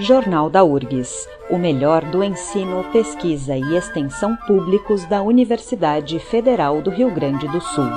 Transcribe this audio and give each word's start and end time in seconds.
Jornal 0.00 0.48
da 0.48 0.62
URGS, 0.62 1.28
o 1.50 1.58
melhor 1.58 2.04
do 2.04 2.22
ensino, 2.22 2.84
pesquisa 2.92 3.56
e 3.56 3.76
extensão 3.76 4.36
públicos 4.46 5.04
da 5.06 5.20
Universidade 5.22 6.20
Federal 6.20 6.80
do 6.80 6.88
Rio 6.88 7.10
Grande 7.12 7.48
do 7.48 7.60
Sul. 7.60 7.88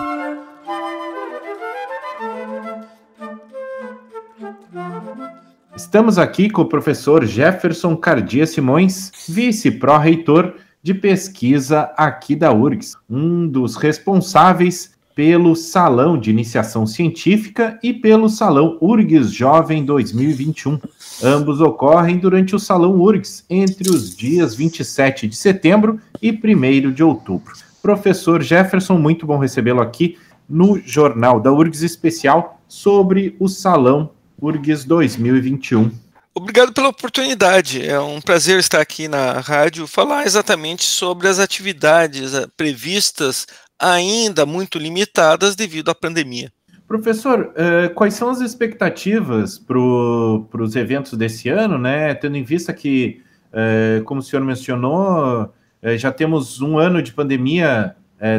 Estamos 5.75 6.17
aqui 6.17 6.49
com 6.49 6.63
o 6.63 6.69
professor 6.69 7.23
Jefferson 7.23 7.95
Cardia 7.95 8.47
Simões, 8.47 9.11
vice-pró-reitor 9.29 10.55
de 10.81 10.95
pesquisa 10.95 11.93
aqui 11.95 12.35
da 12.35 12.51
URGS, 12.51 12.97
um 13.07 13.47
dos 13.47 13.75
responsáveis 13.75 14.95
pelo 15.15 15.55
Salão 15.55 16.17
de 16.17 16.29
Iniciação 16.29 16.85
Científica 16.87 17.79
e 17.83 17.93
pelo 17.93 18.29
Salão 18.29 18.77
URGS 18.81 19.31
Jovem 19.31 19.83
2021. 19.83 20.79
Ambos 21.23 21.61
ocorrem 21.61 22.17
durante 22.17 22.55
o 22.55 22.59
Salão 22.59 22.99
URGS 22.99 23.45
entre 23.49 23.89
os 23.89 24.15
dias 24.15 24.55
27 24.55 25.27
de 25.27 25.35
setembro 25.35 25.99
e 26.21 26.31
1 26.31 26.91
de 26.91 27.03
outubro. 27.03 27.53
Professor 27.81 28.41
Jefferson, 28.41 28.97
muito 28.97 29.25
bom 29.25 29.37
recebê-lo 29.37 29.81
aqui 29.81 30.17
no 30.47 30.79
Jornal 30.85 31.39
da 31.39 31.51
URGS 31.51 31.83
especial 31.83 32.59
sobre 32.67 33.35
o 33.39 33.47
Salão 33.47 34.11
URGS 34.41 34.85
2021. 34.85 35.91
Obrigado 36.33 36.71
pela 36.71 36.87
oportunidade. 36.87 37.85
É 37.85 37.99
um 37.99 38.21
prazer 38.21 38.57
estar 38.57 38.79
aqui 38.79 39.09
na 39.09 39.41
rádio 39.41 39.85
falar 39.85 40.25
exatamente 40.25 40.83
sobre 40.83 41.27
as 41.27 41.39
atividades 41.39 42.33
eh, 42.33 42.47
previstas 42.55 43.45
ainda 43.81 44.45
muito 44.45 44.77
limitadas 44.77 45.55
devido 45.55 45.89
à 45.89 45.95
pandemia. 45.95 46.51
Professor, 46.87 47.53
uh, 47.55 47.93
quais 47.93 48.13
são 48.13 48.29
as 48.29 48.41
expectativas 48.41 49.57
para 49.57 49.79
os 49.79 50.75
eventos 50.75 51.13
desse 51.17 51.47
ano, 51.47 51.77
né? 51.77 52.13
Tendo 52.13 52.35
em 52.35 52.43
vista 52.43 52.73
que, 52.73 53.21
uh, 53.53 54.03
como 54.03 54.19
o 54.19 54.23
senhor 54.23 54.43
mencionou, 54.43 55.43
uh, 55.43 55.97
já 55.97 56.11
temos 56.11 56.61
um 56.61 56.77
ano 56.77 57.01
de 57.01 57.13
pandemia 57.13 57.95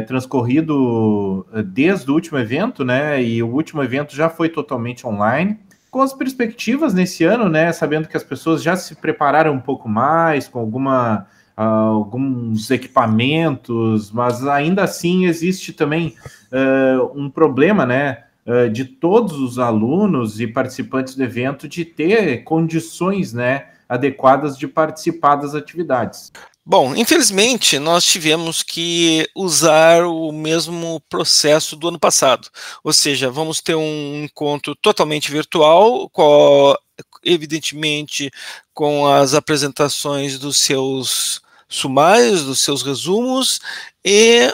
transcorrido 0.07 1.45
desde 1.65 2.09
o 2.09 2.13
último 2.13 2.37
evento, 2.39 2.85
né? 2.85 3.21
E 3.21 3.43
o 3.43 3.49
último 3.49 3.83
evento 3.83 4.15
já 4.15 4.29
foi 4.29 4.47
totalmente 4.47 5.05
online. 5.05 5.59
Com 5.91 5.99
as 6.01 6.13
perspectivas 6.13 6.93
nesse 6.93 7.25
ano, 7.25 7.49
né? 7.49 7.69
Sabendo 7.73 8.07
que 8.07 8.15
as 8.15 8.23
pessoas 8.23 8.63
já 8.63 8.77
se 8.77 8.95
prepararam 8.95 9.51
um 9.51 9.59
pouco 9.59 9.89
mais, 9.89 10.47
com 10.47 10.57
alguma 10.57 11.27
alguns 11.55 12.69
equipamentos, 12.71 14.11
mas 14.11 14.45
ainda 14.47 14.83
assim 14.83 15.25
existe 15.25 15.71
também 15.71 16.15
uh, 16.51 17.11
um 17.19 17.29
problema, 17.29 17.85
né, 17.85 18.23
uh, 18.45 18.69
de 18.69 18.85
todos 18.85 19.39
os 19.39 19.59
alunos 19.59 20.39
e 20.39 20.47
participantes 20.47 21.15
do 21.15 21.23
evento 21.23 21.67
de 21.67 21.85
ter 21.85 22.43
condições, 22.43 23.33
né, 23.33 23.67
adequadas 23.87 24.57
de 24.57 24.67
participar 24.67 25.35
das 25.35 25.53
atividades. 25.53 26.31
Bom, 26.65 26.95
infelizmente 26.95 27.77
nós 27.77 28.05
tivemos 28.05 28.63
que 28.63 29.27
usar 29.35 30.05
o 30.05 30.31
mesmo 30.31 31.01
processo 31.09 31.75
do 31.75 31.89
ano 31.89 31.99
passado, 31.99 32.47
ou 32.81 32.93
seja, 32.93 33.29
vamos 33.29 33.59
ter 33.59 33.75
um 33.75 34.23
encontro 34.23 34.73
totalmente 34.75 35.29
virtual, 35.29 36.09
com, 36.09 36.73
evidentemente 37.21 38.31
com 38.73 39.05
as 39.05 39.33
apresentações 39.33 40.39
dos 40.39 40.57
seus 40.61 41.41
sumários, 41.67 42.45
dos 42.45 42.61
seus 42.61 42.81
resumos 42.81 43.59
e 44.05 44.49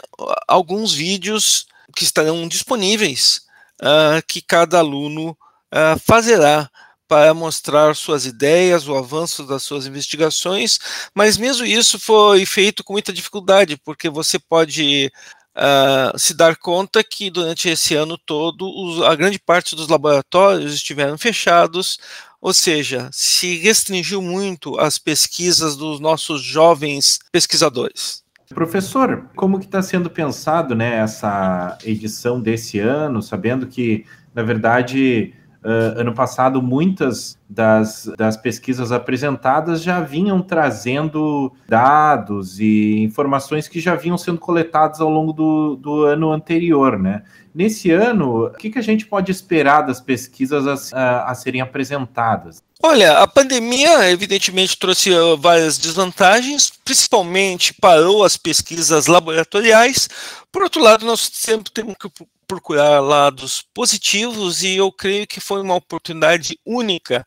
alguns 0.48 0.92
vídeos 0.92 1.66
que 1.94 2.02
estarão 2.02 2.48
disponíveis 2.48 3.42
uh, 3.82 4.20
que 4.26 4.42
cada 4.42 4.78
aluno 4.80 5.30
uh, 5.72 5.98
fazerá 6.04 6.68
para 7.10 7.34
mostrar 7.34 7.96
suas 7.96 8.24
ideias, 8.24 8.86
o 8.86 8.94
avanço 8.94 9.44
das 9.44 9.64
suas 9.64 9.84
investigações, 9.84 10.78
mas 11.12 11.36
mesmo 11.36 11.66
isso 11.66 11.98
foi 11.98 12.46
feito 12.46 12.84
com 12.84 12.92
muita 12.92 13.12
dificuldade, 13.12 13.76
porque 13.76 14.08
você 14.08 14.38
pode 14.38 15.10
uh, 15.56 16.16
se 16.16 16.32
dar 16.32 16.54
conta 16.54 17.02
que 17.02 17.28
durante 17.28 17.68
esse 17.68 17.96
ano 17.96 18.16
todo 18.16 18.64
os, 18.64 19.02
a 19.02 19.16
grande 19.16 19.40
parte 19.40 19.74
dos 19.74 19.88
laboratórios 19.88 20.72
estiveram 20.72 21.18
fechados, 21.18 21.98
ou 22.40 22.54
seja, 22.54 23.10
se 23.12 23.56
restringiu 23.56 24.22
muito 24.22 24.78
as 24.78 24.96
pesquisas 24.96 25.74
dos 25.74 25.98
nossos 25.98 26.40
jovens 26.40 27.18
pesquisadores. 27.32 28.22
Professor, 28.54 29.28
como 29.34 29.58
que 29.58 29.64
está 29.64 29.82
sendo 29.82 30.08
pensado 30.08 30.76
né, 30.76 30.98
essa 30.98 31.76
edição 31.84 32.40
desse 32.40 32.78
ano, 32.78 33.20
sabendo 33.20 33.66
que, 33.66 34.06
na 34.32 34.44
verdade, 34.44 35.34
uh, 35.64 36.00
ano 36.00 36.14
passado 36.14 36.62
muitas 36.62 37.38
das, 37.48 38.10
das 38.16 38.36
pesquisas 38.36 38.92
apresentadas 38.92 39.82
já 39.82 40.00
vinham 40.00 40.40
trazendo 40.40 41.52
dados 41.68 42.60
e 42.60 43.02
informações 43.02 43.68
que 43.68 43.80
já 43.80 43.94
vinham 43.94 44.18
sendo 44.18 44.38
coletadas 44.38 45.00
ao 45.00 45.10
longo 45.10 45.32
do, 45.32 45.76
do 45.76 46.04
ano 46.04 46.30
anterior, 46.32 46.98
né? 46.98 47.22
Nesse 47.54 47.90
ano, 47.90 48.46
o 48.46 48.50
que, 48.50 48.70
que 48.70 48.78
a 48.78 48.82
gente 48.82 49.06
pode 49.06 49.32
esperar 49.32 49.82
das 49.82 50.00
pesquisas 50.00 50.92
a, 50.92 50.98
a, 50.98 51.30
a 51.30 51.34
serem 51.34 51.60
apresentadas? 51.60 52.62
Olha, 52.82 53.18
a 53.18 53.26
pandemia 53.26 54.10
evidentemente 54.10 54.78
trouxe 54.78 55.10
uh, 55.10 55.36
várias 55.36 55.76
desvantagens, 55.76 56.72
principalmente 56.82 57.74
parou 57.74 58.24
as 58.24 58.38
pesquisas 58.38 59.06
laboratoriais. 59.06 60.08
Por 60.50 60.62
outro 60.62 60.82
lado, 60.82 61.04
nós 61.04 61.28
sempre 61.32 61.70
temos 61.70 61.94
que 62.00 62.08
procurar 62.50 62.98
lados 62.98 63.62
positivos 63.72 64.64
e 64.64 64.74
eu 64.74 64.90
creio 64.90 65.24
que 65.24 65.38
foi 65.38 65.62
uma 65.62 65.76
oportunidade 65.76 66.58
única 66.66 67.24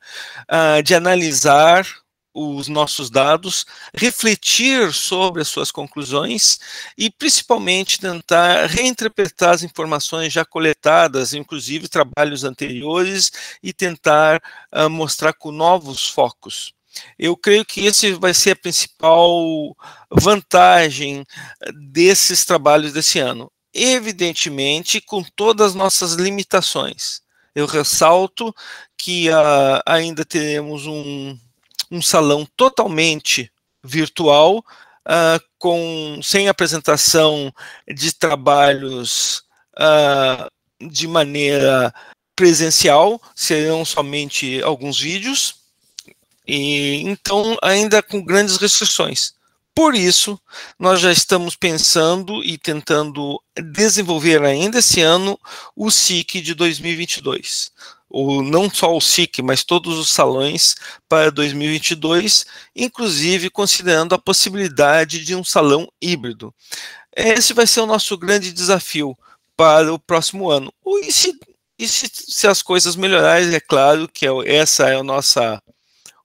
uh, 0.51 0.83
de 0.83 0.93
analisar 0.93 1.87
os 2.33 2.67
nossos 2.67 3.09
dados, 3.09 3.65
refletir 3.95 4.91
sobre 4.91 5.41
as 5.41 5.47
suas 5.47 5.71
conclusões 5.71 6.59
e, 6.97 7.09
principalmente, 7.09 8.01
tentar 8.01 8.65
reinterpretar 8.65 9.51
as 9.51 9.63
informações 9.63 10.33
já 10.33 10.43
coletadas, 10.43 11.33
inclusive 11.33 11.87
trabalhos 11.87 12.43
anteriores, 12.43 13.31
e 13.63 13.71
tentar 13.71 14.41
uh, 14.75 14.89
mostrar 14.89 15.31
com 15.31 15.53
novos 15.53 16.05
focos. 16.09 16.73
Eu 17.17 17.37
creio 17.37 17.63
que 17.63 17.85
esse 17.85 18.11
vai 18.11 18.33
ser 18.33 18.51
a 18.51 18.55
principal 18.57 19.73
vantagem 20.11 21.23
desses 21.73 22.43
trabalhos 22.43 22.91
desse 22.91 23.19
ano. 23.19 23.49
Evidentemente, 23.73 25.01
com 25.01 25.23
todas 25.23 25.69
as 25.69 25.75
nossas 25.75 26.13
limitações. 26.13 27.21
Eu 27.55 27.65
ressalto 27.65 28.53
que 28.97 29.29
uh, 29.29 29.81
ainda 29.85 30.23
teremos 30.25 30.85
um 30.87 31.37
um 31.93 32.01
salão 32.01 32.47
totalmente 32.57 33.51
virtual, 33.83 34.57
uh, 34.57 35.39
com, 35.59 36.19
sem 36.23 36.49
apresentação 36.49 37.53
de 37.87 38.11
trabalhos 38.13 39.43
uh, 39.77 40.49
de 40.89 41.07
maneira 41.07 41.93
presencial, 42.35 43.21
serão 43.35 43.85
somente 43.85 44.59
alguns 44.63 44.99
vídeos, 44.99 45.55
e 46.47 47.03
então 47.05 47.55
ainda 47.61 48.01
com 48.01 48.23
grandes 48.23 48.57
restrições. 48.57 49.35
Por 49.75 49.95
isso, 49.95 50.39
nós 50.77 50.99
já 50.99 51.11
estamos 51.11 51.55
pensando 51.55 52.43
e 52.43 52.57
tentando 52.57 53.41
desenvolver 53.71 54.43
ainda 54.43 54.79
esse 54.79 55.01
ano 55.01 55.39
o 55.75 55.89
SIC 55.89 56.41
de 56.41 56.53
2022 56.53 57.71
o, 58.13 58.43
não 58.43 58.69
só 58.69 58.95
o 58.95 59.01
SIC, 59.01 59.41
mas 59.41 59.63
todos 59.63 59.97
os 59.97 60.11
salões 60.11 60.75
para 61.09 61.31
2022, 61.31 62.45
inclusive 62.75 63.49
considerando 63.49 64.13
a 64.13 64.19
possibilidade 64.19 65.25
de 65.25 65.35
um 65.35 65.43
salão 65.43 65.91
híbrido. 65.99 66.53
Esse 67.15 67.53
vai 67.53 67.65
ser 67.65 67.81
o 67.81 67.87
nosso 67.87 68.15
grande 68.15 68.53
desafio 68.53 69.17
para 69.57 69.91
o 69.91 69.97
próximo 69.97 70.49
ano. 70.49 70.71
E 71.01 71.11
se, 71.11 71.33
e 71.77 71.87
se, 71.87 72.07
se 72.13 72.47
as 72.47 72.61
coisas 72.61 72.95
melhorarem, 72.95 73.55
é 73.55 73.59
claro 73.59 74.07
que 74.07 74.27
é, 74.27 74.31
essa 74.45 74.87
é 74.89 74.95
a 74.95 75.03
nossa, 75.03 75.61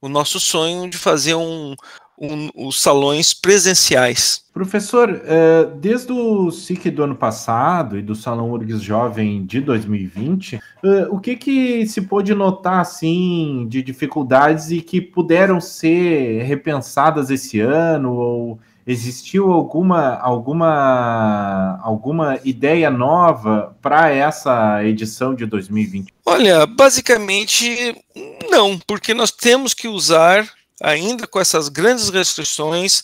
o 0.00 0.10
nosso 0.10 0.38
sonho 0.38 0.90
de 0.90 0.98
fazer 0.98 1.34
um, 1.34 1.74
um, 2.20 2.50
os 2.54 2.80
salões 2.80 3.32
presenciais. 3.32 4.42
Professor, 4.52 5.22
é, 5.24 5.66
desde 5.76 6.12
o 6.12 6.50
SIC 6.50 6.90
do 6.90 7.04
ano 7.04 7.14
passado 7.14 7.96
e 7.96 8.02
do 8.02 8.14
Salão 8.14 8.50
URGS 8.50 8.82
Jovem 8.82 9.44
de 9.44 9.60
2020, 9.60 10.58
é, 10.82 11.06
o 11.10 11.20
que, 11.20 11.36
que 11.36 11.86
se 11.86 12.02
pôde 12.02 12.34
notar 12.34 12.80
assim 12.80 13.66
de 13.68 13.82
dificuldades 13.82 14.70
e 14.70 14.80
que 14.80 15.00
puderam 15.00 15.60
ser 15.60 16.42
repensadas 16.42 17.30
esse 17.30 17.60
ano 17.60 18.14
ou 18.14 18.58
existiu 18.84 19.52
alguma 19.52 20.16
alguma 20.16 21.78
alguma 21.82 22.40
ideia 22.42 22.90
nova 22.90 23.76
para 23.82 24.10
essa 24.10 24.82
edição 24.82 25.34
de 25.34 25.44
2020? 25.44 26.12
Olha, 26.24 26.66
basicamente 26.66 27.94
não, 28.50 28.78
porque 28.78 29.12
nós 29.12 29.30
temos 29.30 29.74
que 29.74 29.86
usar 29.86 30.48
ainda 30.82 31.26
com 31.26 31.40
essas 31.40 31.68
grandes 31.68 32.08
restrições, 32.08 33.02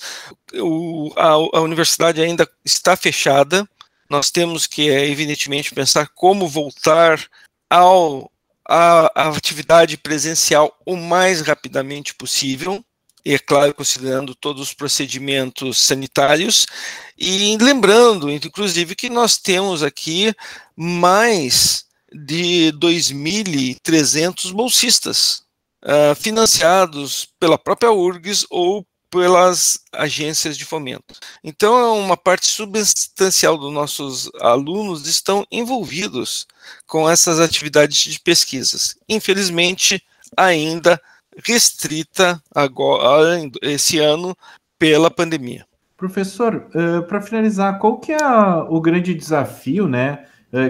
o, 0.54 1.12
a, 1.16 1.58
a, 1.58 1.60
universidade 1.60 2.20
ainda 2.20 2.48
está 2.64 2.96
fechada. 2.96 3.68
Nós 4.08 4.30
temos 4.30 4.66
que, 4.66 4.88
é, 4.88 5.08
evidentemente, 5.08 5.74
pensar 5.74 6.08
como 6.14 6.48
voltar 6.48 7.24
ao, 7.68 8.30
a, 8.68 9.10
a 9.14 9.28
atividade 9.28 9.96
presencial 9.96 10.76
o 10.86 10.96
mais 10.96 11.40
rapidamente 11.40 12.14
possível, 12.14 12.84
e 13.24 13.32
é 13.34 13.38
claro, 13.38 13.72
considerando 13.72 14.34
todos 14.34 14.60
os 14.60 14.74
procedimentos 14.74 15.78
sanitários, 15.82 16.66
e 17.16 17.56
lembrando, 17.58 18.30
inclusive, 18.30 18.94
que 18.94 19.08
nós 19.08 19.38
temos 19.38 19.82
aqui 19.82 20.34
mais 20.76 21.86
de 22.12 22.72
2.300 22.78 24.52
bolsistas 24.52 25.43
uh, 25.84 26.14
financiados 26.14 27.28
pela 27.38 27.58
própria 27.58 27.92
URGS 27.92 28.46
ou 28.50 28.86
pelas 29.10 29.78
agências 29.92 30.58
de 30.58 30.64
fomento. 30.64 31.14
Então, 31.44 31.78
é 31.78 31.86
uma 31.92 32.16
parte 32.16 32.46
substancial 32.46 33.56
dos 33.56 33.72
nossos 33.72 34.28
alunos 34.40 35.06
estão 35.06 35.46
envolvidos 35.52 36.48
com 36.84 37.08
essas 37.08 37.38
atividades 37.38 37.96
de 37.96 38.18
pesquisas. 38.18 38.96
Infelizmente, 39.08 40.02
ainda 40.36 41.00
restrita 41.46 42.42
agora 42.52 43.40
esse 43.62 44.00
ano 44.00 44.36
pela 44.78 45.10
pandemia. 45.10 45.64
Professor, 45.96 46.68
uh, 46.74 47.06
para 47.06 47.22
finalizar, 47.22 47.78
qual 47.78 47.98
que 48.00 48.12
é 48.12 48.26
o 48.68 48.80
grande 48.80 49.14
desafio, 49.14 49.86
né, 49.86 50.26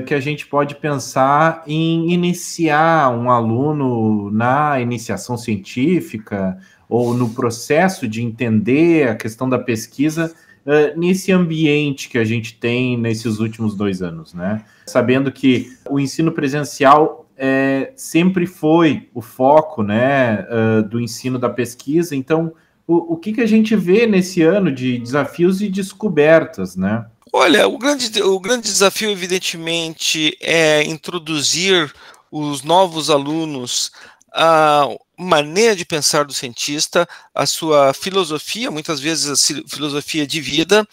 que 0.06 0.14
a 0.14 0.20
gente 0.20 0.46
pode 0.46 0.76
pensar 0.76 1.62
em 1.66 2.10
iniciar 2.12 3.10
um 3.10 3.30
aluno 3.30 4.30
na 4.30 4.80
iniciação 4.80 5.36
científica 5.36 6.58
ou 6.88 7.14
no 7.14 7.30
processo 7.30 8.06
de 8.06 8.22
entender 8.22 9.08
a 9.08 9.14
questão 9.14 9.48
da 9.48 9.58
pesquisa 9.58 10.32
uh, 10.64 10.98
nesse 10.98 11.32
ambiente 11.32 12.08
que 12.08 12.18
a 12.18 12.24
gente 12.24 12.58
tem 12.58 12.96
nesses 12.96 13.38
últimos 13.38 13.74
dois 13.74 14.02
anos, 14.02 14.34
né? 14.34 14.64
Sabendo 14.86 15.32
que 15.32 15.72
o 15.88 15.98
ensino 15.98 16.32
presencial 16.32 17.28
é, 17.36 17.92
sempre 17.96 18.46
foi 18.46 19.08
o 19.12 19.20
foco, 19.20 19.82
né, 19.82 20.46
uh, 20.48 20.82
do 20.88 21.00
ensino 21.00 21.38
da 21.38 21.48
pesquisa. 21.48 22.14
Então, 22.14 22.52
o, 22.86 23.14
o 23.14 23.16
que, 23.16 23.32
que 23.32 23.40
a 23.40 23.46
gente 23.46 23.74
vê 23.74 24.06
nesse 24.06 24.42
ano 24.42 24.70
de 24.70 24.98
desafios 24.98 25.60
e 25.60 25.68
descobertas, 25.68 26.76
né? 26.76 27.06
Olha, 27.36 27.66
o 27.66 27.76
grande, 27.76 28.22
o 28.22 28.38
grande 28.38 28.68
desafio, 28.68 29.10
evidentemente, 29.10 30.38
é 30.40 30.84
introduzir 30.84 31.92
os 32.30 32.62
novos 32.62 33.10
alunos 33.10 33.90
a 34.32 34.86
maneira 35.18 35.74
de 35.74 35.84
pensar 35.84 36.24
do 36.24 36.32
cientista, 36.32 37.08
a 37.34 37.44
sua 37.44 37.92
filosofia, 37.92 38.70
muitas 38.70 39.00
vezes 39.00 39.50
a 39.50 39.68
filosofia 39.68 40.24
de 40.24 40.40
vida, 40.40 40.86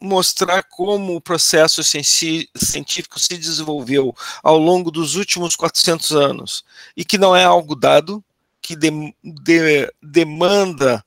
mostrar 0.00 0.62
como 0.62 1.16
o 1.16 1.20
processo 1.20 1.82
científico 1.84 3.20
se 3.20 3.36
desenvolveu 3.36 4.16
ao 4.42 4.56
longo 4.56 4.90
dos 4.90 5.16
últimos 5.16 5.54
400 5.54 6.12
anos 6.12 6.64
e 6.96 7.04
que 7.04 7.18
não 7.18 7.36
é 7.36 7.44
algo 7.44 7.76
dado, 7.76 8.24
que 8.62 8.74
de, 8.74 8.90
de, 9.22 9.92
demanda, 10.02 11.04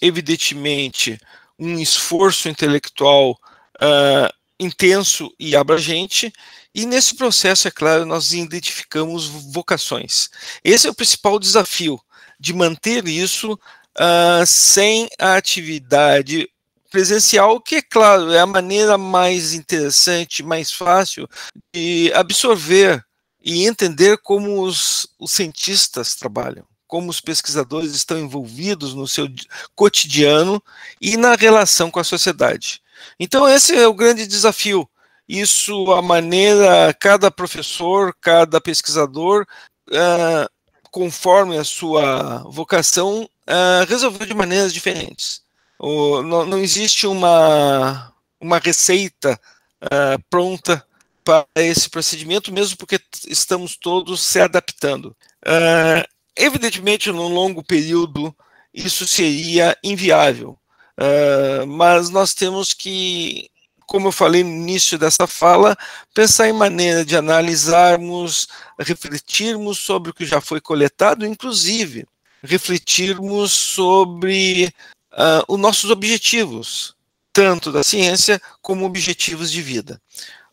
evidentemente, 0.00 1.18
um 1.58 1.78
esforço 1.78 2.48
intelectual 2.48 3.32
uh, 3.32 4.32
intenso 4.60 5.32
e 5.38 5.56
abrangente, 5.56 6.32
e 6.74 6.84
nesse 6.86 7.14
processo, 7.14 7.66
é 7.66 7.70
claro, 7.70 8.04
nós 8.04 8.32
identificamos 8.32 9.26
vocações. 9.26 10.28
Esse 10.62 10.86
é 10.86 10.90
o 10.90 10.94
principal 10.94 11.38
desafio, 11.38 12.00
de 12.38 12.52
manter 12.52 13.08
isso 13.08 13.52
uh, 13.52 14.46
sem 14.46 15.08
a 15.18 15.36
atividade 15.36 16.48
presencial, 16.90 17.60
que, 17.60 17.76
é 17.76 17.82
claro, 17.82 18.32
é 18.32 18.40
a 18.40 18.46
maneira 18.46 18.96
mais 18.96 19.54
interessante, 19.54 20.42
mais 20.42 20.72
fácil 20.72 21.28
de 21.74 22.12
absorver 22.14 23.04
e 23.42 23.66
entender 23.66 24.18
como 24.18 24.62
os, 24.62 25.06
os 25.18 25.32
cientistas 25.32 26.14
trabalham 26.14 26.67
como 26.88 27.10
os 27.10 27.20
pesquisadores 27.20 27.94
estão 27.94 28.18
envolvidos 28.18 28.94
no 28.94 29.06
seu 29.06 29.28
cotidiano 29.76 30.60
e 31.00 31.16
na 31.16 31.36
relação 31.36 31.90
com 31.90 32.00
a 32.00 32.04
sociedade. 32.04 32.82
Então, 33.20 33.46
esse 33.46 33.76
é 33.76 33.86
o 33.86 33.94
grande 33.94 34.26
desafio. 34.26 34.88
Isso, 35.28 35.92
a 35.92 36.00
maneira, 36.00 36.92
cada 36.94 37.30
professor, 37.30 38.16
cada 38.20 38.60
pesquisador, 38.60 39.46
uh, 39.90 40.48
conforme 40.90 41.58
a 41.58 41.64
sua 41.64 42.38
vocação, 42.48 43.28
uh, 43.46 43.84
resolveu 43.86 44.26
de 44.26 44.32
maneiras 44.32 44.72
diferentes. 44.72 45.42
O, 45.78 46.22
não, 46.22 46.46
não, 46.46 46.58
existe 46.58 47.06
uma, 47.06 48.12
uma 48.40 48.58
receita 48.58 49.38
uh, 49.84 50.22
pronta 50.30 50.84
para 51.22 51.46
esse 51.56 51.90
procedimento, 51.90 52.50
mesmo 52.50 52.78
porque 52.78 52.98
estamos 53.26 53.76
todos 53.76 54.22
se 54.22 54.40
adaptando. 54.40 55.14
Uh, 55.46 56.17
evidentemente, 56.38 57.10
no 57.10 57.28
longo 57.28 57.62
período, 57.62 58.34
isso 58.72 59.06
seria 59.06 59.76
inviável, 59.82 60.58
uh, 60.98 61.66
mas 61.66 62.10
nós 62.10 62.34
temos 62.34 62.72
que, 62.72 63.50
como 63.86 64.08
eu 64.08 64.12
falei 64.12 64.44
no 64.44 64.50
início 64.50 64.98
dessa 64.98 65.26
fala, 65.26 65.76
pensar 66.14 66.48
em 66.48 66.52
maneira 66.52 67.04
de 67.04 67.16
analisarmos, 67.16 68.48
refletirmos 68.78 69.78
sobre 69.78 70.10
o 70.10 70.14
que 70.14 70.24
já 70.24 70.40
foi 70.40 70.60
coletado, 70.60 71.26
inclusive 71.26 72.06
refletirmos 72.42 73.50
sobre 73.50 74.72
uh, 75.12 75.42
os 75.48 75.58
nossos 75.58 75.90
objetivos, 75.90 76.94
tanto 77.32 77.72
da 77.72 77.82
ciência 77.82 78.40
como 78.62 78.86
objetivos 78.86 79.50
de 79.50 79.60
vida. 79.60 80.00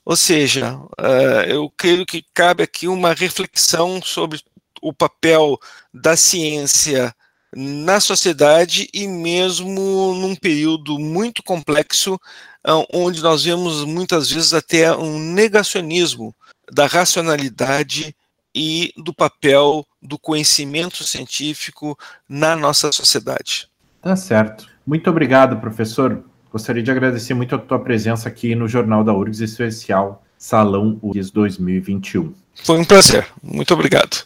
Ou 0.04 0.16
seja, 0.16 0.76
uh, 0.78 1.42
eu 1.48 1.70
creio 1.76 2.06
que 2.06 2.24
cabe 2.34 2.64
aqui 2.64 2.88
uma 2.88 3.14
reflexão 3.14 4.02
sobre 4.02 4.42
o 4.86 4.94
papel 4.94 5.58
da 5.92 6.16
ciência 6.16 7.12
na 7.56 8.00
sociedade 8.00 8.88
e 8.94 9.08
mesmo 9.08 10.14
num 10.14 10.36
período 10.36 11.00
muito 11.00 11.42
complexo, 11.42 12.16
uh, 12.16 12.86
onde 12.94 13.24
nós 13.24 13.44
vemos 13.44 13.84
muitas 13.84 14.30
vezes 14.30 14.54
até 14.54 14.96
um 14.96 15.18
negacionismo 15.18 16.36
da 16.72 16.86
racionalidade 16.86 18.16
e 18.54 18.94
do 18.96 19.12
papel 19.12 19.86
do 20.00 20.20
conhecimento 20.20 21.04
científico 21.04 21.98
na 22.30 22.56
nossa 22.56 22.92
sociedade. 22.92 23.68
Tá 24.02 24.16
certo. 24.16 24.68
Muito 24.86 25.10
obrigado, 25.10 25.60
professor. 25.60 26.24
Gostaria 26.52 26.84
de 26.84 26.92
agradecer 26.92 27.34
muito 27.34 27.56
a 27.56 27.58
tua 27.58 27.80
presença 27.80 28.30
aqui 28.30 28.54
no 28.54 28.68
Jornal 28.68 29.04
da 29.04 29.14
URGS 29.14 29.42
Especial 29.42 30.24
Salão 30.38 31.00
URGS 31.02 31.32
2021. 31.32 32.34
Foi 32.64 32.80
um 32.80 32.86
prazer. 32.86 33.28
Muito 33.42 33.74
obrigado. 33.74 34.26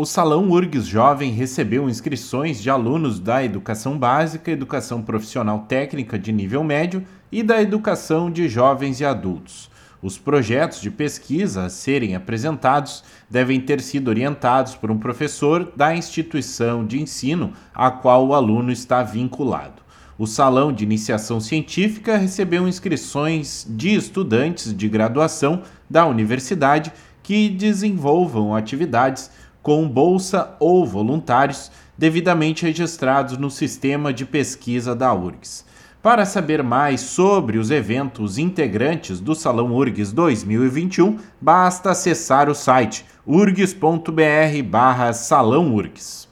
O 0.00 0.06
Salão 0.06 0.48
URGS 0.48 0.86
Jovem 0.86 1.30
recebeu 1.30 1.86
inscrições 1.86 2.62
de 2.62 2.70
alunos 2.70 3.20
da 3.20 3.44
Educação 3.44 3.98
Básica, 3.98 4.50
Educação 4.50 5.02
Profissional 5.02 5.66
Técnica 5.68 6.18
de 6.18 6.32
nível 6.32 6.64
médio 6.64 7.04
e 7.30 7.42
da 7.42 7.60
Educação 7.60 8.30
de 8.30 8.48
Jovens 8.48 8.98
e 9.00 9.04
Adultos. 9.04 9.70
Os 10.02 10.16
projetos 10.16 10.80
de 10.80 10.90
pesquisa 10.90 11.66
a 11.66 11.68
serem 11.68 12.16
apresentados 12.16 13.04
devem 13.28 13.60
ter 13.60 13.82
sido 13.82 14.08
orientados 14.08 14.74
por 14.74 14.90
um 14.90 14.96
professor 14.96 15.70
da 15.76 15.94
instituição 15.94 16.86
de 16.86 16.98
ensino 16.98 17.52
a 17.74 17.90
qual 17.90 18.26
o 18.26 18.34
aluno 18.34 18.72
está 18.72 19.02
vinculado. 19.02 19.82
O 20.16 20.26
Salão 20.26 20.72
de 20.72 20.82
Iniciação 20.82 21.40
Científica 21.40 22.16
recebeu 22.16 22.66
inscrições 22.66 23.66
de 23.68 23.94
estudantes 23.94 24.74
de 24.74 24.88
graduação 24.88 25.60
da 25.90 26.06
universidade 26.06 26.90
que 27.22 27.48
desenvolvam 27.48 28.56
atividades 28.56 29.30
com 29.62 29.88
bolsa 29.88 30.56
ou 30.58 30.86
voluntários 30.86 31.70
devidamente 31.96 32.64
registrados 32.64 33.36
no 33.36 33.50
sistema 33.50 34.12
de 34.12 34.24
pesquisa 34.24 34.94
da 34.94 35.12
URGS. 35.12 35.64
Para 36.02 36.24
saber 36.24 36.62
mais 36.62 37.02
sobre 37.02 37.58
os 37.58 37.70
eventos 37.70 38.38
integrantes 38.38 39.20
do 39.20 39.34
Salão 39.34 39.74
URGS 39.74 40.12
2021, 40.12 41.18
basta 41.38 41.90
acessar 41.90 42.48
o 42.48 42.54
site 42.54 43.04
urgs.br/barra 43.26 45.12
salão 45.12 45.74
URGS. 45.74 46.30